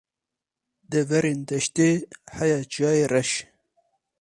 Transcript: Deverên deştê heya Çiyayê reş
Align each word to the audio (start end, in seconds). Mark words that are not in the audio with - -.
Deverên 0.91 1.39
deştê 1.47 1.89
heya 2.35 2.59
Çiyayê 2.71 3.07
reş 3.11 3.31